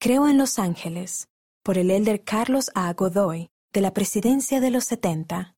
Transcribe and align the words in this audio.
Creo 0.00 0.28
en 0.28 0.38
los 0.38 0.60
ángeles, 0.60 1.28
por 1.64 1.76
el 1.76 1.90
elder 1.90 2.22
Carlos 2.22 2.66
A. 2.76 2.92
Godoy, 2.92 3.50
de 3.72 3.80
la 3.80 3.92
Presidencia 3.92 4.60
de 4.60 4.70
los 4.70 4.84
70. 4.84 5.56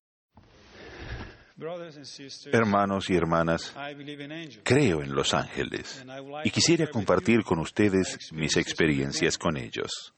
Hermanos 2.50 3.10
y 3.10 3.16
hermanas, 3.16 3.74
creo 4.62 5.02
en 5.02 5.14
los 5.14 5.34
ángeles 5.34 6.02
y 6.42 6.50
quisiera 6.50 6.86
compartir 6.86 7.42
con 7.44 7.58
ustedes 7.58 8.32
mis 8.32 8.56
experiencias 8.56 9.36
con 9.36 9.58
ellos. 9.58 10.14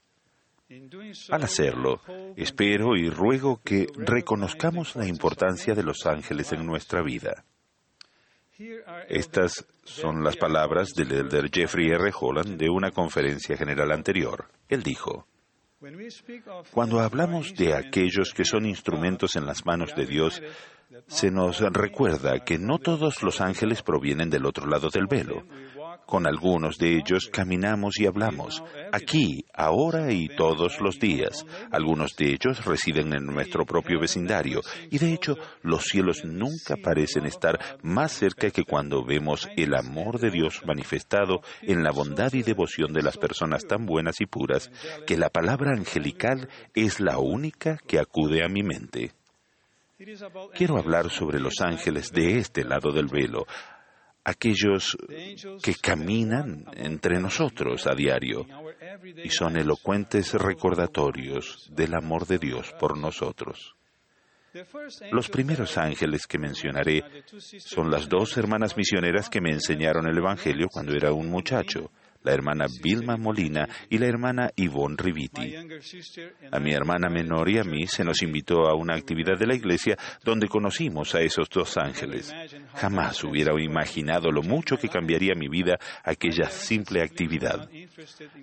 Al 1.30 1.42
hacerlo, 1.42 2.00
espero 2.36 2.94
y 2.94 3.10
ruego 3.10 3.60
que 3.64 3.88
reconozcamos 3.96 4.94
la 4.94 5.08
importancia 5.08 5.74
de 5.74 5.82
los 5.82 6.06
ángeles 6.06 6.52
en 6.52 6.64
nuestra 6.64 7.02
vida. 7.02 7.44
Estas 9.08 9.66
son 9.84 10.22
las 10.22 10.36
palabras 10.36 10.90
del 10.94 11.12
elder 11.12 11.50
Jeffrey 11.50 11.88
R. 11.88 12.12
Holland 12.18 12.58
de 12.58 12.68
una 12.68 12.90
conferencia 12.90 13.56
general 13.56 13.92
anterior. 13.92 14.46
Él 14.68 14.82
dijo, 14.82 15.26
cuando 16.70 17.00
hablamos 17.00 17.54
de 17.54 17.74
aquellos 17.74 18.32
que 18.34 18.44
son 18.44 18.66
instrumentos 18.66 19.34
en 19.36 19.46
las 19.46 19.66
manos 19.66 19.94
de 19.96 20.06
Dios, 20.06 20.42
se 21.06 21.30
nos 21.30 21.60
recuerda 21.60 22.44
que 22.44 22.58
no 22.58 22.78
todos 22.78 23.22
los 23.22 23.40
ángeles 23.40 23.82
provienen 23.82 24.30
del 24.30 24.46
otro 24.46 24.66
lado 24.66 24.90
del 24.90 25.06
velo. 25.06 25.42
Con 26.12 26.26
algunos 26.26 26.76
de 26.76 26.98
ellos 26.98 27.30
caminamos 27.32 27.98
y 27.98 28.04
hablamos, 28.04 28.62
aquí, 28.92 29.46
ahora 29.54 30.12
y 30.12 30.28
todos 30.28 30.78
los 30.78 30.98
días. 30.98 31.46
Algunos 31.70 32.16
de 32.16 32.34
ellos 32.34 32.66
residen 32.66 33.14
en 33.14 33.24
nuestro 33.24 33.64
propio 33.64 33.98
vecindario 33.98 34.60
y 34.90 34.98
de 34.98 35.14
hecho 35.14 35.38
los 35.62 35.84
cielos 35.84 36.22
nunca 36.26 36.76
parecen 36.76 37.24
estar 37.24 37.58
más 37.82 38.12
cerca 38.12 38.50
que 38.50 38.64
cuando 38.64 39.02
vemos 39.02 39.48
el 39.56 39.74
amor 39.74 40.20
de 40.20 40.30
Dios 40.30 40.60
manifestado 40.66 41.40
en 41.62 41.82
la 41.82 41.92
bondad 41.92 42.30
y 42.34 42.42
devoción 42.42 42.92
de 42.92 43.00
las 43.00 43.16
personas 43.16 43.64
tan 43.64 43.86
buenas 43.86 44.20
y 44.20 44.26
puras 44.26 44.70
que 45.06 45.16
la 45.16 45.30
palabra 45.30 45.70
angelical 45.70 46.50
es 46.74 47.00
la 47.00 47.16
única 47.16 47.78
que 47.86 47.98
acude 47.98 48.44
a 48.44 48.50
mi 48.50 48.62
mente. 48.62 49.12
Quiero 50.54 50.76
hablar 50.76 51.08
sobre 51.08 51.40
los 51.40 51.60
ángeles 51.62 52.10
de 52.12 52.36
este 52.36 52.64
lado 52.64 52.92
del 52.92 53.06
velo, 53.06 53.46
aquellos 54.24 54.96
que 55.62 55.74
caminan 55.74 56.64
entre 56.74 57.20
nosotros 57.20 57.86
a 57.86 57.94
diario 57.94 58.46
y 59.22 59.30
son 59.30 59.56
elocuentes 59.56 60.34
recordatorios 60.34 61.68
del 61.74 61.94
amor 61.94 62.26
de 62.26 62.38
Dios 62.38 62.72
por 62.78 62.96
nosotros. 62.96 63.74
Los 65.10 65.30
primeros 65.30 65.78
ángeles 65.78 66.26
que 66.26 66.38
mencionaré 66.38 67.04
son 67.58 67.90
las 67.90 68.08
dos 68.08 68.36
hermanas 68.36 68.76
misioneras 68.76 69.30
que 69.30 69.40
me 69.40 69.50
enseñaron 69.50 70.06
el 70.06 70.18
Evangelio 70.18 70.68
cuando 70.70 70.94
era 70.94 71.12
un 71.12 71.28
muchacho 71.30 71.90
la 72.24 72.32
hermana 72.32 72.66
Vilma 72.82 73.16
Molina 73.16 73.68
y 73.88 73.98
la 73.98 74.06
hermana 74.06 74.50
Yvonne 74.56 74.96
Riviti. 74.96 75.54
A 76.50 76.58
mi 76.60 76.72
hermana 76.72 77.08
menor 77.08 77.50
y 77.50 77.58
a 77.58 77.64
mí 77.64 77.86
se 77.86 78.04
nos 78.04 78.22
invitó 78.22 78.66
a 78.68 78.74
una 78.74 78.94
actividad 78.94 79.38
de 79.38 79.46
la 79.46 79.54
iglesia 79.54 79.96
donde 80.24 80.48
conocimos 80.48 81.14
a 81.14 81.20
esos 81.20 81.48
dos 81.48 81.76
ángeles. 81.76 82.32
Jamás 82.74 83.22
hubiera 83.24 83.52
imaginado 83.60 84.30
lo 84.30 84.42
mucho 84.42 84.76
que 84.76 84.88
cambiaría 84.88 85.34
mi 85.34 85.48
vida 85.48 85.78
aquella 86.04 86.48
simple 86.50 87.02
actividad. 87.02 87.68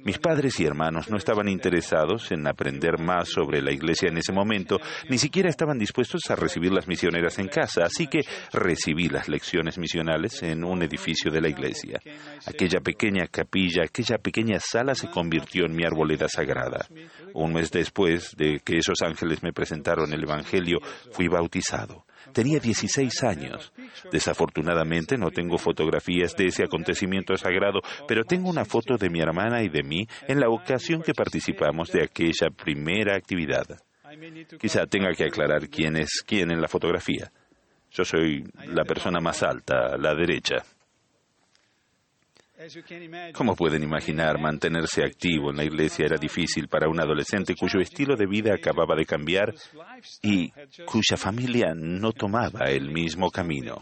Mis 0.04 0.18
padres 0.20 0.60
y 0.60 0.66
hermanos 0.66 1.10
no 1.10 1.18
estaban 1.18 1.48
interesados 1.48 2.32
en 2.32 2.48
aprender 2.48 3.00
más 3.00 3.30
sobre 3.30 3.62
la 3.62 3.72
iglesia 3.72 4.10
en 4.10 4.18
ese 4.18 4.34
momento, 4.34 4.80
ni 5.10 5.18
siquiera 5.18 5.50
estaban 5.50 5.78
dispuestos 5.78 6.22
a 6.30 6.36
recibir 6.36 6.72
las 6.72 6.88
misioneras 6.88 7.40
en 7.40 7.48
casa, 7.48 7.84
así 7.84 8.08
que 8.08 8.20
recibí 8.54 9.10
las 9.10 9.28
lecciones 9.30 9.78
misionales 9.78 10.42
en 10.44 10.64
un 10.64 10.82
edificio 10.84 11.32
de 11.32 11.42
la 11.42 11.50
iglesia. 11.50 12.00
Aquella 12.46 12.80
pequeña 12.80 13.28
capilla 13.28 13.69
aquella 13.78 14.18
pequeña 14.18 14.60
sala 14.60 14.96
se 14.96 15.10
convirtió 15.10 15.66
en 15.66 15.76
mi 15.76 15.86
arboleda 15.86 16.28
sagrada. 16.28 16.88
Un 17.34 17.54
mes 17.54 17.72
después 17.72 18.36
de 18.36 18.60
que 18.60 18.78
esos 18.78 19.02
ángeles 19.02 19.44
me 19.44 19.54
presentaron 19.54 20.12
el 20.14 20.24
Evangelio, 20.24 20.80
fui 21.12 21.28
bautizado. 21.28 22.06
Tenía 22.34 22.60
16 22.60 23.24
años. 23.24 23.74
Desafortunadamente 24.12 25.18
no 25.18 25.32
tengo 25.32 25.58
fotografías 25.58 26.36
de 26.36 26.46
ese 26.46 26.64
acontecimiento 26.64 27.36
sagrado, 27.38 27.80
pero 28.08 28.24
tengo 28.24 28.50
una 28.50 28.66
foto 28.66 28.98
de 28.98 29.10
mi 29.10 29.20
hermana 29.20 29.64
y 29.64 29.70
de 29.70 29.84
mí 29.84 30.08
en 30.28 30.40
la 30.40 30.50
ocasión 30.50 31.02
que 31.02 31.14
participamos 31.14 31.92
de 31.92 32.04
aquella 32.04 32.50
primera 32.50 33.16
actividad. 33.16 33.66
Quizá 34.60 34.86
tenga 34.86 35.14
que 35.14 35.26
aclarar 35.26 35.70
quién 35.70 35.96
es 35.96 36.24
quién 36.26 36.52
en 36.52 36.62
la 36.62 36.68
fotografía. 36.68 37.32
Yo 37.92 38.04
soy 38.04 38.44
la 38.68 38.84
persona 38.84 39.20
más 39.20 39.42
alta, 39.44 39.94
a 39.94 39.98
la 39.98 40.14
derecha. 40.14 40.64
Como 43.34 43.56
pueden 43.56 43.84
imaginar, 43.84 44.38
mantenerse 44.40 45.04
activo 45.04 45.52
en 45.52 45.58
la 45.58 45.64
iglesia 45.64 46.06
era 46.06 46.18
difícil 46.18 46.68
para 46.68 46.90
un 46.90 47.00
adolescente 47.00 47.56
cuyo 47.56 47.80
estilo 47.80 48.16
de 48.16 48.26
vida 48.26 48.54
acababa 48.54 48.96
de 48.96 49.06
cambiar 49.06 49.54
y 50.22 50.52
cuya 50.86 51.16
familia 51.16 51.74
no 51.74 52.12
tomaba 52.12 52.66
el 52.70 52.92
mismo 52.92 53.30
camino. 53.30 53.82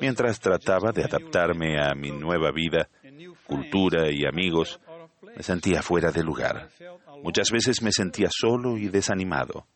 Mientras 0.00 0.40
trataba 0.40 0.92
de 0.92 1.04
adaptarme 1.04 1.78
a 1.78 1.94
mi 1.94 2.10
nueva 2.10 2.52
vida, 2.52 2.88
cultura 3.46 4.10
y 4.10 4.24
amigos, 4.24 4.80
me 5.36 5.42
sentía 5.42 5.82
fuera 5.82 6.10
de 6.10 6.22
lugar. 6.22 6.70
Muchas 7.22 7.50
veces 7.50 7.82
me 7.82 7.92
sentía 7.92 8.28
solo 8.30 8.78
y 8.78 8.88
desanimado. 8.88 9.66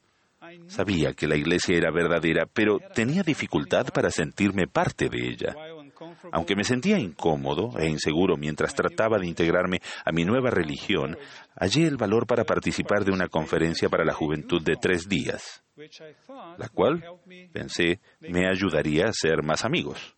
Sabía 0.67 1.13
que 1.13 1.27
la 1.27 1.37
iglesia 1.37 1.77
era 1.77 1.91
verdadera, 1.91 2.47
pero 2.47 2.79
tenía 2.95 3.23
dificultad 3.23 3.87
para 3.93 4.11
sentirme 4.11 4.67
parte 4.67 5.09
de 5.09 5.29
ella. 5.29 5.55
Aunque 6.33 6.57
me 6.57 6.65
sentía 6.65 6.99
incómodo 6.99 7.79
e 7.79 7.89
inseguro 7.89 8.37
mientras 8.37 8.75
trataba 8.75 9.19
de 9.19 9.27
integrarme 9.27 9.81
a 10.05 10.13
mi 10.13 10.25
nueva 10.25 10.51
religión, 10.51 11.17
hallé 11.57 11.87
el 11.87 11.97
valor 11.97 12.27
para 12.27 12.45
participar 12.45 13.05
de 13.05 13.13
una 13.13 13.29
conferencia 13.29 13.89
para 13.89 14.05
la 14.05 14.15
juventud 14.15 14.63
de 14.63 14.77
tres 14.81 15.09
días, 15.09 15.63
la 16.59 16.69
cual, 16.69 17.05
pensé, 17.53 18.01
me 18.21 18.49
ayudaría 18.49 19.07
a 19.07 19.13
ser 19.13 19.43
más 19.43 19.65
amigos. 19.65 20.17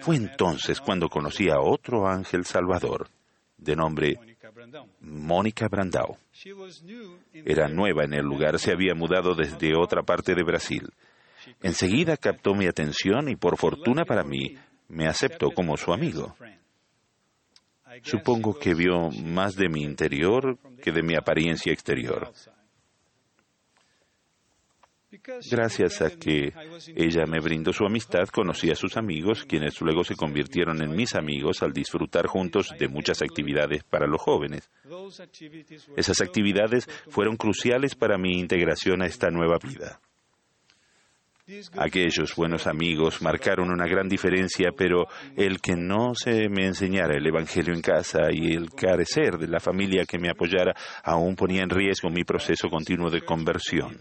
Fue 0.00 0.16
entonces 0.16 0.80
cuando 0.80 1.08
conocí 1.08 1.48
a 1.48 1.60
otro 1.60 2.06
ángel 2.06 2.44
salvador, 2.44 3.08
de 3.56 3.74
nombre 3.74 4.18
Mónica 5.00 5.68
Brandao. 5.68 6.18
Era 7.32 7.68
nueva 7.68 8.04
en 8.04 8.14
el 8.14 8.24
lugar, 8.24 8.58
se 8.58 8.72
había 8.72 8.94
mudado 8.94 9.34
desde 9.34 9.76
otra 9.76 10.02
parte 10.02 10.34
de 10.34 10.42
Brasil. 10.42 10.90
Enseguida 11.62 12.16
captó 12.16 12.54
mi 12.54 12.66
atención 12.66 13.28
y 13.28 13.36
por 13.36 13.56
fortuna 13.56 14.04
para 14.04 14.24
mí 14.24 14.56
me 14.88 15.06
aceptó 15.06 15.50
como 15.50 15.76
su 15.76 15.92
amigo. 15.92 16.36
Supongo 18.02 18.58
que 18.58 18.74
vio 18.74 19.10
más 19.10 19.54
de 19.54 19.68
mi 19.68 19.82
interior 19.82 20.58
que 20.82 20.92
de 20.92 21.02
mi 21.02 21.14
apariencia 21.14 21.72
exterior. 21.72 22.32
Gracias 25.50 26.02
a 26.02 26.10
que 26.10 26.52
ella 26.94 27.26
me 27.26 27.40
brindó 27.40 27.72
su 27.72 27.84
amistad, 27.84 28.28
conocí 28.28 28.70
a 28.70 28.74
sus 28.74 28.96
amigos, 28.96 29.44
quienes 29.44 29.80
luego 29.80 30.04
se 30.04 30.14
convirtieron 30.14 30.82
en 30.82 30.94
mis 30.94 31.14
amigos 31.14 31.62
al 31.62 31.72
disfrutar 31.72 32.26
juntos 32.26 32.74
de 32.78 32.88
muchas 32.88 33.22
actividades 33.22 33.82
para 33.84 34.06
los 34.06 34.20
jóvenes. 34.20 34.70
Esas 35.96 36.20
actividades 36.20 36.86
fueron 37.08 37.36
cruciales 37.36 37.94
para 37.94 38.18
mi 38.18 38.38
integración 38.38 39.02
a 39.02 39.06
esta 39.06 39.30
nueva 39.30 39.58
vida. 39.58 40.00
Aquellos 41.78 42.34
buenos 42.34 42.66
amigos 42.66 43.22
marcaron 43.22 43.70
una 43.70 43.86
gran 43.86 44.08
diferencia, 44.08 44.70
pero 44.76 45.06
el 45.36 45.60
que 45.60 45.76
no 45.76 46.12
se 46.12 46.48
me 46.48 46.66
enseñara 46.66 47.16
el 47.16 47.24
Evangelio 47.24 47.72
en 47.72 47.82
casa 47.82 48.32
y 48.32 48.52
el 48.52 48.70
carecer 48.70 49.38
de 49.38 49.46
la 49.46 49.60
familia 49.60 50.04
que 50.06 50.18
me 50.18 50.28
apoyara 50.28 50.74
aún 51.04 51.36
ponía 51.36 51.62
en 51.62 51.70
riesgo 51.70 52.10
mi 52.10 52.24
proceso 52.24 52.68
continuo 52.68 53.10
de 53.10 53.20
conversión. 53.20 53.96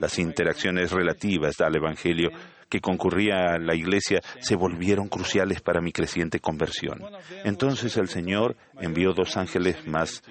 Las 0.00 0.18
interacciones 0.18 0.92
relativas 0.92 1.60
al 1.60 1.76
Evangelio 1.76 2.30
que 2.70 2.80
concurría 2.80 3.52
a 3.52 3.58
la 3.58 3.74
iglesia 3.74 4.20
se 4.40 4.56
volvieron 4.56 5.08
cruciales 5.08 5.60
para 5.60 5.82
mi 5.82 5.92
creciente 5.92 6.40
conversión. 6.40 7.02
Entonces 7.44 7.98
el 7.98 8.08
Señor 8.08 8.56
envió 8.80 9.12
dos 9.12 9.36
ángeles 9.36 9.86
más 9.86 10.22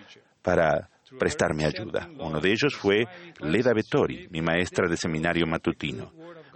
para 0.41 0.89
prestarme 1.19 1.65
ayuda. 1.65 2.09
Uno 2.19 2.39
de 2.39 2.49
ellos 2.49 2.73
fue 2.75 3.05
Leda 3.41 3.73
Vettori, 3.73 4.27
mi 4.31 4.41
maestra 4.41 4.89
de 4.89 4.97
seminario 4.97 5.45
matutino. 5.45 6.11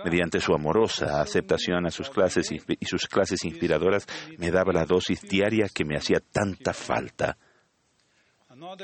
Mediante 0.06 0.40
su 0.40 0.54
amorosa 0.54 1.20
aceptación 1.20 1.88
a 1.88 1.90
sus 1.90 2.12
clases 2.12 2.52
y 2.52 2.86
sus 2.86 3.08
clases 3.08 3.44
inspiradoras, 3.44 4.06
me 4.38 4.52
daba 4.52 4.72
la 4.72 4.86
dosis 4.86 5.24
diaria 5.24 5.68
que 5.68 5.84
me 5.84 5.98
hacía 5.98 6.20
tanta 6.32 6.74
falta. 6.74 7.40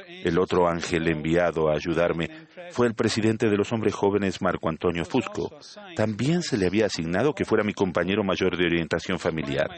El 0.07 0.37
otro 0.39 0.67
ángel 0.67 1.07
enviado 1.07 1.69
a 1.69 1.75
ayudarme 1.75 2.29
fue 2.71 2.87
el 2.87 2.93
presidente 2.93 3.49
de 3.49 3.57
los 3.57 3.71
hombres 3.71 3.93
jóvenes 3.93 4.41
Marco 4.41 4.69
Antonio 4.69 5.05
Fusco. 5.05 5.51
También 5.95 6.41
se 6.41 6.57
le 6.57 6.67
había 6.67 6.87
asignado 6.87 7.33
que 7.33 7.45
fuera 7.45 7.63
mi 7.63 7.73
compañero 7.73 8.23
mayor 8.23 8.57
de 8.57 8.65
orientación 8.65 9.19
familiar. 9.19 9.69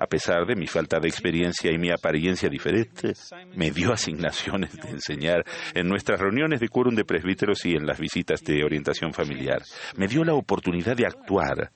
A 0.00 0.06
pesar 0.06 0.46
de 0.46 0.54
mi 0.54 0.66
falta 0.66 0.98
de 1.00 1.08
experiencia 1.08 1.72
y 1.72 1.78
mi 1.78 1.90
apariencia 1.90 2.48
diferente, 2.48 3.14
me 3.54 3.70
dio 3.70 3.92
asignaciones 3.92 4.76
de 4.76 4.90
enseñar 4.90 5.44
en 5.74 5.88
nuestras 5.88 6.20
reuniones 6.20 6.60
de 6.60 6.68
quórum 6.68 6.94
de 6.94 7.04
presbíteros 7.04 7.64
y 7.64 7.72
en 7.72 7.86
las 7.86 7.98
visitas 7.98 8.42
de 8.42 8.62
orientación 8.64 9.12
familiar. 9.12 9.62
Me 9.96 10.08
dio 10.08 10.24
la 10.24 10.34
oportunidad 10.34 10.96
de 10.96 11.06
actuar 11.06 11.72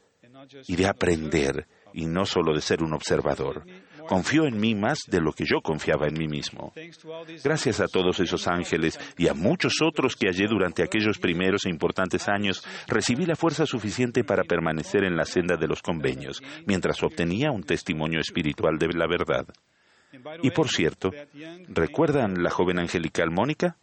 y 0.66 0.76
de 0.76 0.86
aprender 0.86 1.66
y 1.94 2.06
no 2.06 2.26
solo 2.26 2.54
de 2.54 2.60
ser 2.60 2.82
un 2.82 2.94
observador. 2.94 3.64
Confió 4.08 4.46
en 4.46 4.58
mí 4.58 4.75
más 4.75 5.00
de 5.08 5.20
lo 5.20 5.32
que 5.32 5.44
yo 5.44 5.60
confiaba 5.60 6.06
en 6.06 6.19
mí 6.19 6.28
mismo. 6.28 6.72
Gracias 7.43 7.81
a 7.81 7.87
todos 7.87 8.20
esos 8.20 8.46
ángeles 8.49 8.99
y 9.16 9.28
a 9.28 9.34
muchos 9.34 9.75
otros 9.82 10.16
que 10.16 10.28
hallé 10.28 10.46
durante 10.49 10.82
aquellos 10.82 11.19
primeros 11.19 11.66
e 11.66 11.70
importantes 11.70 12.28
años, 12.28 12.64
recibí 12.87 13.26
la 13.26 13.37
fuerza 13.37 13.66
suficiente 13.66 14.25
para 14.25 14.44
permanecer 14.44 15.04
en 15.04 15.16
la 15.16 15.25
senda 15.25 15.56
de 15.56 15.69
los 15.69 15.82
convenios, 15.82 16.43
mientras 16.66 17.02
obtenía 17.02 17.50
un 17.50 17.62
testimonio 17.62 18.20
espiritual 18.20 18.78
de 18.78 18.88
la 18.88 19.06
verdad. 19.06 19.46
Y 20.43 20.50
por 20.50 20.69
cierto, 20.69 21.10
¿recuerdan 21.69 22.43
la 22.43 22.50
joven 22.50 22.78
angelical 22.78 23.31
Mónica? 23.31 23.76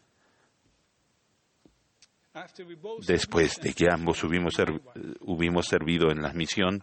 Después 3.06 3.60
de 3.62 3.74
que 3.74 3.88
ambos 3.92 4.24
hubimos, 4.24 4.54
servido 5.66 6.12
en 6.12 6.21
la 6.21 6.31
misión, 6.33 6.81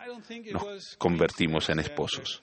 nos 0.53 0.97
convertimos 0.99 1.71
en 1.71 1.79
esposos. 1.79 2.43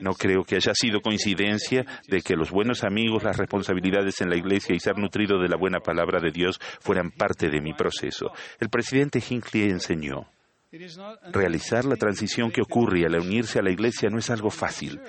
No 0.00 0.12
creo 0.14 0.44
que 0.44 0.56
haya 0.56 0.72
sido 0.74 1.00
coincidencia 1.00 1.84
de 2.08 2.20
que 2.20 2.36
los 2.36 2.50
buenos 2.50 2.84
amigos, 2.84 3.22
las 3.22 3.36
responsabilidades 3.36 4.20
en 4.20 4.30
la 4.30 4.36
iglesia 4.36 4.74
y 4.74 4.80
ser 4.80 4.98
nutrido 4.98 5.40
de 5.40 5.48
la 5.48 5.56
buena 5.56 5.80
palabra 5.80 6.20
de 6.20 6.30
Dios 6.30 6.58
fueran 6.80 7.10
parte 7.10 7.48
de 7.48 7.60
mi 7.60 7.74
proceso. 7.74 8.32
El 8.58 8.68
presidente 8.68 9.22
Hinckley 9.26 9.64
enseñó, 9.70 10.28
realizar 11.32 11.84
la 11.84 11.96
transición 11.96 12.50
que 12.50 12.62
ocurre 12.62 13.04
al 13.06 13.18
unirse 13.20 13.58
a 13.58 13.62
la 13.62 13.70
iglesia 13.70 14.10
no 14.10 14.18
es 14.18 14.30
algo 14.30 14.50
fácil. 14.50 15.00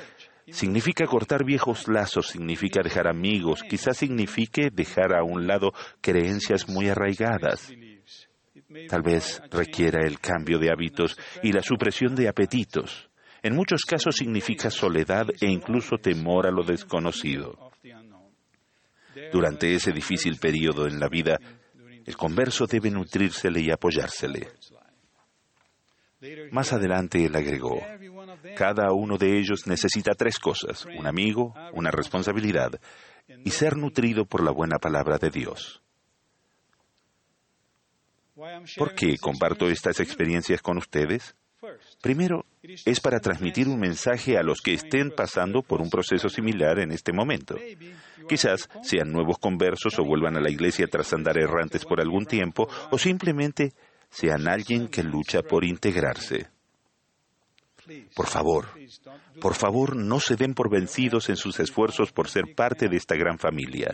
Significa 0.50 1.06
cortar 1.06 1.44
viejos 1.44 1.88
lazos, 1.88 2.28
significa 2.28 2.82
dejar 2.82 3.08
amigos, 3.08 3.64
quizás 3.64 3.98
signifique 3.98 4.70
dejar 4.72 5.14
a 5.14 5.24
un 5.24 5.46
lado 5.46 5.74
creencias 6.00 6.70
muy 6.70 6.88
arraigadas. 6.88 7.70
Tal 8.88 9.02
vez 9.02 9.42
requiera 9.52 10.06
el 10.06 10.20
cambio 10.20 10.58
de 10.58 10.72
hábitos 10.72 11.18
y 11.44 11.52
la 11.52 11.62
supresión 11.62 12.16
de 12.16 12.30
apetitos. 12.30 13.07
En 13.44 13.56
muchos 13.56 13.84
casos 13.86 14.16
significa 14.16 14.70
soledad 14.70 15.28
e 15.40 15.48
incluso 15.48 15.98
temor 15.98 16.48
a 16.48 16.52
lo 16.52 16.64
desconocido. 16.64 17.72
Durante 19.32 19.74
ese 19.74 19.92
difícil 19.92 20.38
periodo 20.38 20.88
en 20.88 21.00
la 21.00 21.08
vida, 21.08 21.38
el 22.06 22.16
converso 22.16 22.66
debe 22.68 22.90
nutrírsele 22.92 23.62
y 23.62 23.72
apoyársele. 23.72 24.48
Más 26.52 26.74
adelante 26.74 27.24
él 27.24 27.36
agregó, 27.36 27.80
cada 28.56 28.92
uno 28.92 29.18
de 29.18 29.38
ellos 29.38 29.68
necesita 29.68 30.14
tres 30.14 30.40
cosas, 30.40 30.86
un 30.86 31.06
amigo, 31.06 31.54
una 31.74 31.92
responsabilidad 31.92 32.80
y 33.44 33.52
ser 33.52 33.78
nutrido 33.78 34.26
por 34.26 34.44
la 34.44 34.52
buena 34.52 34.78
palabra 34.80 35.18
de 35.18 35.30
Dios. 35.30 35.82
¿Por 38.78 38.94
qué 38.96 39.18
comparto 39.18 39.68
estas 39.68 40.00
experiencias 40.00 40.62
con 40.62 40.78
ustedes? 40.78 41.36
Primero, 42.02 42.46
es 42.62 43.00
para 43.00 43.20
transmitir 43.20 43.68
un 43.68 43.80
mensaje 43.80 44.38
a 44.38 44.44
los 44.44 44.62
que 44.62 44.74
estén 44.74 45.12
pasando 45.12 45.62
por 45.62 45.82
un 45.82 45.90
proceso 45.90 46.30
similar 46.30 46.80
en 46.80 46.92
este 46.92 47.12
momento. 47.12 47.56
Quizás 48.30 48.70
sean 48.84 49.12
nuevos 49.12 49.38
conversos 49.40 49.98
o 49.98 50.04
vuelvan 50.04 50.38
a 50.38 50.42
la 50.42 50.52
iglesia 50.52 50.88
tras 50.88 51.14
andar 51.14 51.38
errantes 51.38 51.86
por 51.86 52.00
algún 52.00 52.26
tiempo, 52.26 52.68
o 52.92 52.98
simplemente 52.98 53.74
sean 54.10 54.48
alguien 54.48 54.88
que 54.88 55.04
lucha 55.04 55.42
por 55.42 55.66
integrarse. 55.66 56.48
Por 58.16 58.28
favor, 58.28 58.68
por 59.40 59.56
favor, 59.56 59.96
no 59.96 60.20
se 60.20 60.36
den 60.36 60.54
por 60.54 60.70
vencidos 60.70 61.30
en 61.30 61.36
sus 61.36 61.60
esfuerzos 61.60 62.12
por 62.12 62.30
ser 62.30 62.56
parte 62.56 62.90
de 62.90 62.98
esta 62.98 63.16
gran 63.16 63.38
familia. 63.38 63.94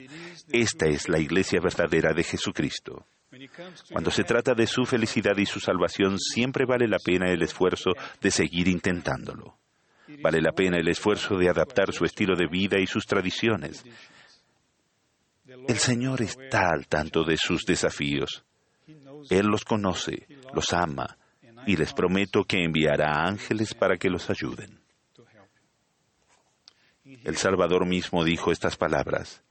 Esta 0.51 0.87
es 0.87 1.09
la 1.09 1.19
iglesia 1.19 1.59
verdadera 1.61 2.13
de 2.13 2.23
Jesucristo. 2.23 3.05
Cuando 3.91 4.11
se 4.11 4.23
trata 4.23 4.53
de 4.53 4.67
su 4.67 4.85
felicidad 4.85 5.37
y 5.37 5.45
su 5.45 5.59
salvación, 5.59 6.19
siempre 6.19 6.65
vale 6.65 6.87
la 6.87 6.99
pena 6.99 7.31
el 7.31 7.41
esfuerzo 7.41 7.91
de 8.21 8.31
seguir 8.31 8.67
intentándolo. 8.67 9.57
Vale 10.21 10.41
la 10.41 10.51
pena 10.51 10.77
el 10.77 10.87
esfuerzo 10.87 11.37
de 11.37 11.49
adaptar 11.49 11.91
su 11.93 12.05
estilo 12.05 12.35
de 12.35 12.47
vida 12.47 12.79
y 12.79 12.87
sus 12.87 13.05
tradiciones. 13.05 13.83
El 15.67 15.77
Señor 15.77 16.21
está 16.21 16.69
al 16.69 16.87
tanto 16.87 17.23
de 17.23 17.37
sus 17.37 17.63
desafíos. 17.63 18.43
Él 19.29 19.47
los 19.47 19.63
conoce, 19.63 20.27
los 20.53 20.73
ama, 20.73 21.17
y 21.65 21.75
les 21.75 21.93
prometo 21.93 22.43
que 22.43 22.63
enviará 22.63 23.25
ángeles 23.25 23.73
para 23.73 23.97
que 23.97 24.09
los 24.09 24.29
ayuden. 24.29 24.79
El 27.05 27.37
Salvador 27.37 27.85
mismo 27.85 28.23
dijo 28.23 28.51
estas 28.51 28.77
palabras, 28.77 29.43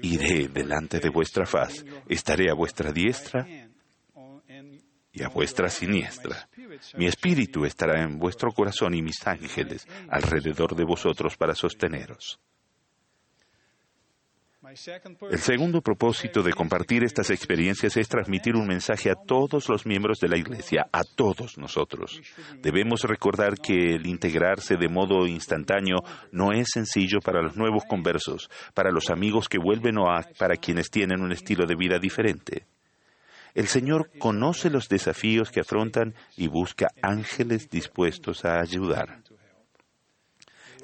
Iré 0.00 0.48
delante 0.48 0.98
de 0.98 1.10
vuestra 1.10 1.44
faz, 1.44 1.84
estaré 2.08 2.50
a 2.50 2.54
vuestra 2.54 2.90
diestra 2.90 3.46
y 5.12 5.22
a 5.22 5.28
vuestra 5.28 5.68
siniestra. 5.68 6.48
Mi 6.96 7.06
espíritu 7.06 7.64
estará 7.64 8.02
en 8.02 8.18
vuestro 8.18 8.50
corazón 8.52 8.94
y 8.94 9.02
mis 9.02 9.26
ángeles 9.26 9.86
alrededor 10.08 10.74
de 10.74 10.84
vosotros 10.84 11.36
para 11.36 11.54
sosteneros. 11.54 12.40
El 15.30 15.38
segundo 15.38 15.82
propósito 15.82 16.42
de 16.42 16.52
compartir 16.52 17.04
estas 17.04 17.30
experiencias 17.30 17.96
es 17.96 18.08
transmitir 18.08 18.56
un 18.56 18.66
mensaje 18.66 19.10
a 19.10 19.14
todos 19.14 19.68
los 19.68 19.84
miembros 19.84 20.18
de 20.20 20.28
la 20.28 20.38
Iglesia, 20.38 20.86
a 20.90 21.02
todos 21.04 21.58
nosotros. 21.58 22.22
Debemos 22.62 23.02
recordar 23.02 23.56
que 23.56 23.94
el 23.96 24.06
integrarse 24.06 24.76
de 24.76 24.88
modo 24.88 25.26
instantáneo 25.26 25.98
no 26.32 26.52
es 26.52 26.68
sencillo 26.72 27.18
para 27.20 27.42
los 27.42 27.56
nuevos 27.56 27.84
conversos, 27.84 28.48
para 28.72 28.90
los 28.90 29.10
amigos 29.10 29.48
que 29.48 29.58
vuelven 29.58 29.98
o 29.98 30.04
para 30.38 30.56
quienes 30.56 30.90
tienen 30.90 31.20
un 31.20 31.32
estilo 31.32 31.66
de 31.66 31.76
vida 31.76 31.98
diferente. 31.98 32.66
El 33.54 33.68
Señor 33.68 34.10
conoce 34.18 34.70
los 34.70 34.88
desafíos 34.88 35.50
que 35.50 35.60
afrontan 35.60 36.14
y 36.36 36.48
busca 36.48 36.88
ángeles 37.02 37.70
dispuestos 37.70 38.44
a 38.44 38.60
ayudar. 38.60 39.23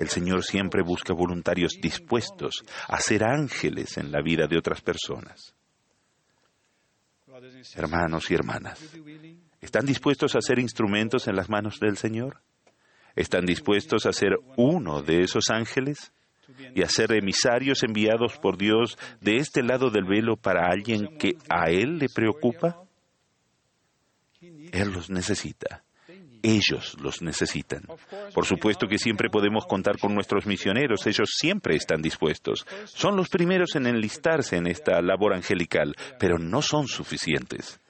El 0.01 0.09
Señor 0.09 0.43
siempre 0.45 0.83
busca 0.83 1.13
voluntarios 1.13 1.73
dispuestos 1.79 2.65
a 2.89 2.99
ser 3.01 3.23
ángeles 3.23 3.99
en 3.99 4.11
la 4.11 4.23
vida 4.23 4.47
de 4.47 4.57
otras 4.57 4.81
personas. 4.81 5.55
Hermanos 7.75 8.31
y 8.31 8.35
hermanas, 8.35 8.81
¿están 9.61 9.85
dispuestos 9.85 10.35
a 10.37 10.41
ser 10.41 10.59
instrumentos 10.59 11.29
en 11.29 11.37
las 11.37 11.51
manos 11.51 11.79
del 11.81 11.99
Señor? 11.99 12.41
¿Están 13.15 13.45
dispuestos 13.45 14.07
a 14.07 14.15
ser 14.15 14.39
uno 14.57 15.03
de 15.03 15.21
esos 15.21 15.51
ángeles 15.51 16.13
y 16.75 16.83
a 16.83 16.89
ser 16.89 17.13
emisarios 17.13 17.83
enviados 17.83 18.39
por 18.39 18.57
Dios 18.57 18.97
de 19.21 19.37
este 19.37 19.63
lado 19.63 19.91
del 19.91 20.07
velo 20.07 20.39
para 20.39 20.67
alguien 20.73 21.19
que 21.19 21.37
a 21.51 21.69
Él 21.69 21.99
le 21.99 22.07
preocupa? 22.09 22.85
Él 24.41 24.93
los 24.93 25.11
necesita. 25.11 25.85
Ellos 26.43 26.97
los 27.01 27.23
necesitan. 27.23 27.83
Por 28.35 28.47
supuesto 28.47 28.87
que 28.87 28.99
siempre 28.99 29.29
podemos 29.31 29.67
contar 29.67 29.99
con 29.99 30.15
nuestros 30.15 30.47
misioneros, 30.47 31.07
ellos 31.07 31.31
siempre 31.37 31.77
están 31.77 32.01
dispuestos. 32.01 32.67
Son 32.85 33.17
los 33.17 33.29
primeros 33.29 33.77
en 33.77 33.87
enlistarse 33.87 34.57
en 34.57 34.67
esta 34.67 35.01
labor 35.03 35.35
angelical, 35.35 35.95
pero 36.19 36.39
no 36.39 36.63
son 36.63 36.89
suficientes. 36.89 37.81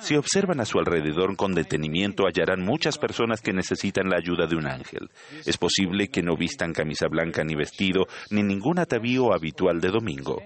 Si 0.00 0.14
observan 0.14 0.60
a 0.60 0.64
su 0.64 0.78
alrededor 0.78 1.36
con 1.36 1.52
detenimiento, 1.52 2.24
hallarán 2.26 2.64
muchas 2.64 2.98
personas 2.98 3.40
que 3.40 3.52
necesitan 3.52 4.08
la 4.08 4.16
ayuda 4.16 4.46
de 4.46 4.56
un 4.56 4.66
ángel. 4.66 5.10
Es 5.44 5.56
posible 5.56 6.08
que 6.08 6.22
no 6.22 6.36
vistan 6.36 6.72
camisa 6.72 7.08
blanca 7.08 7.42
ni 7.42 7.56
vestido, 7.56 8.06
ni 8.30 8.42
ningún 8.44 8.78
atavío 8.78 9.34
habitual 9.34 9.80
de 9.80 9.88
domingo. 9.88 10.40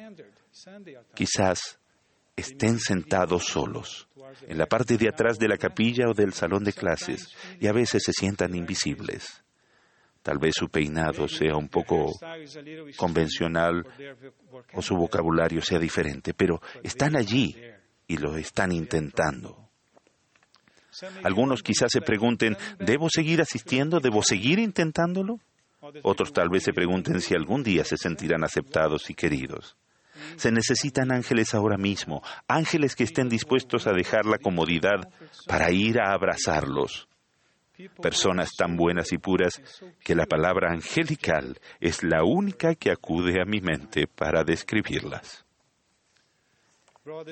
Quizás 1.14 1.78
estén 2.34 2.78
sentados 2.78 3.44
solos, 3.44 4.08
en 4.46 4.58
la 4.58 4.66
parte 4.66 4.96
de 4.96 5.08
atrás 5.08 5.38
de 5.38 5.48
la 5.48 5.56
capilla 5.56 6.08
o 6.08 6.14
del 6.14 6.32
salón 6.32 6.64
de 6.64 6.72
clases, 6.72 7.34
y 7.60 7.66
a 7.66 7.72
veces 7.72 8.02
se 8.04 8.12
sientan 8.12 8.54
invisibles. 8.54 9.42
Tal 10.22 10.38
vez 10.38 10.54
su 10.56 10.68
peinado 10.68 11.26
sea 11.26 11.56
un 11.56 11.68
poco 11.68 12.12
convencional 12.96 13.84
o 14.72 14.82
su 14.82 14.94
vocabulario 14.96 15.60
sea 15.62 15.78
diferente, 15.78 16.32
pero 16.32 16.60
están 16.82 17.16
allí 17.16 17.56
y 18.06 18.16
lo 18.18 18.36
están 18.36 18.70
intentando. 18.70 19.68
Algunos 21.24 21.62
quizás 21.62 21.90
se 21.90 22.02
pregunten, 22.02 22.56
¿debo 22.78 23.08
seguir 23.10 23.40
asistiendo? 23.40 23.98
¿Debo 23.98 24.22
seguir 24.22 24.58
intentándolo? 24.58 25.40
Otros 26.02 26.32
tal 26.32 26.48
vez 26.48 26.62
se 26.62 26.72
pregunten 26.72 27.20
si 27.20 27.34
algún 27.34 27.64
día 27.64 27.84
se 27.84 27.96
sentirán 27.96 28.44
aceptados 28.44 29.10
y 29.10 29.14
queridos. 29.14 29.76
Se 30.36 30.50
necesitan 30.50 31.12
ángeles 31.12 31.54
ahora 31.54 31.76
mismo, 31.76 32.22
ángeles 32.48 32.94
que 32.94 33.04
estén 33.04 33.28
dispuestos 33.28 33.86
a 33.86 33.92
dejar 33.92 34.26
la 34.26 34.38
comodidad 34.38 35.08
para 35.46 35.70
ir 35.70 36.00
a 36.00 36.12
abrazarlos. 36.12 37.08
Personas 38.00 38.50
tan 38.56 38.76
buenas 38.76 39.12
y 39.12 39.18
puras 39.18 39.60
que 40.04 40.14
la 40.14 40.26
palabra 40.26 40.72
angelical 40.72 41.58
es 41.80 42.02
la 42.02 42.22
única 42.22 42.74
que 42.74 42.90
acude 42.90 43.40
a 43.40 43.44
mi 43.44 43.60
mente 43.60 44.06
para 44.06 44.44
describirlas. 44.44 45.44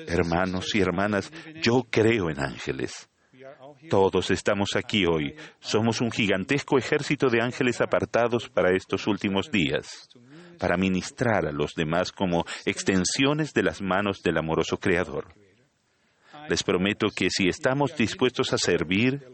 Hermanos 0.07 0.75
y 0.75 0.81
hermanas, 0.81 1.31
yo 1.61 1.85
creo 1.89 2.29
en 2.29 2.41
ángeles. 2.41 3.07
Todos 3.89 4.31
estamos 4.31 4.75
aquí 4.75 5.05
hoy. 5.05 5.35
Somos 5.59 6.01
un 6.01 6.11
gigantesco 6.11 6.77
ejército 6.77 7.29
de 7.29 7.41
ángeles 7.41 7.79
apartados 7.79 8.49
para 8.49 8.75
estos 8.75 9.07
últimos 9.07 9.49
días 9.49 10.09
para 10.61 10.77
ministrar 10.77 11.47
a 11.47 11.51
los 11.51 11.73
demás 11.73 12.11
como 12.11 12.45
extensiones 12.65 13.51
de 13.51 13.63
las 13.63 13.81
manos 13.81 14.21
del 14.21 14.37
amoroso 14.37 14.77
Creador. 14.77 15.33
Les 16.49 16.61
prometo 16.61 17.07
que 17.15 17.29
si 17.31 17.47
estamos 17.47 17.97
dispuestos 17.97 18.53
a 18.53 18.59
servir, 18.59 19.25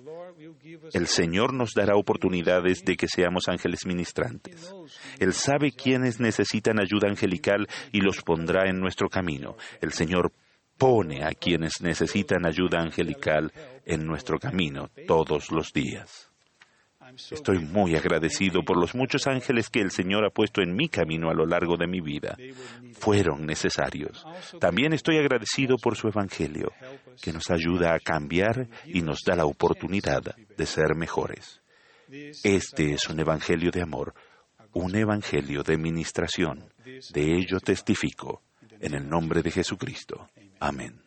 El 0.94 1.08
Señor 1.08 1.54
nos 1.54 1.74
dará 1.74 1.96
oportunidades 1.96 2.84
de 2.86 2.96
que 2.96 3.08
seamos 3.08 3.50
ángeles 3.50 3.86
ministrantes. 3.86 4.74
Él 5.20 5.34
sabe 5.34 5.72
quiénes 5.72 6.20
necesitan 6.20 6.80
ayuda 6.80 7.10
angelical 7.10 7.68
y 7.92 8.00
los 8.00 8.22
pondrá 8.22 8.70
en 8.70 8.80
nuestro 8.80 9.10
camino. 9.10 9.58
El 9.82 9.92
Señor 9.92 10.32
pone 10.78 11.26
a 11.26 11.32
quienes 11.32 11.82
necesitan 11.82 12.46
ayuda 12.46 12.80
angelical 12.80 13.52
en 13.86 14.06
nuestro 14.06 14.40
camino 14.40 14.90
todos 15.08 15.52
los 15.52 15.74
días. 15.74 16.27
Estoy 17.32 17.60
muy 17.60 17.96
agradecido 17.96 18.64
por 18.64 18.78
los 18.78 18.96
muchos 18.96 19.28
ángeles 19.28 19.70
que 19.70 19.82
el 19.82 19.92
Señor 19.92 20.26
ha 20.26 20.30
puesto 20.30 20.62
en 20.62 20.76
mi 20.76 20.90
camino 20.90 21.30
a 21.30 21.34
lo 21.34 21.46
largo 21.46 21.78
de 21.78 21.88
mi 21.88 22.02
vida. 22.02 22.38
Fueron 22.94 23.46
necesarios. 23.46 24.26
También 24.60 24.94
estoy 24.94 25.18
agradecido 25.18 25.78
por 25.78 25.96
su 25.96 26.08
Evangelio, 26.08 26.72
que 27.22 27.34
nos 27.34 27.50
ayuda 27.50 27.94
a 27.94 28.00
cambiar 28.00 28.68
y 28.86 29.02
nos 29.02 29.22
da 29.26 29.36
la 29.36 29.46
oportunidad 29.46 30.22
de 30.58 30.66
ser 30.66 30.96
mejores. 30.96 31.62
Este 32.44 32.94
es 32.94 33.08
un 33.10 33.20
Evangelio 33.20 33.72
de 33.72 33.82
amor, 33.82 34.14
un 34.74 34.96
Evangelio 34.96 35.64
de 35.64 35.78
ministración. 35.78 36.72
De 37.14 37.36
ello 37.36 37.60
testifico. 37.60 38.42
En 38.80 38.94
el 38.94 39.10
nombre 39.10 39.42
de 39.42 39.52
Jesucristo. 39.52 40.30
Amén. 40.60 41.07